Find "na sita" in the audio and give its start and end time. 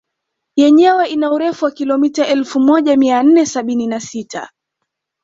3.87-4.49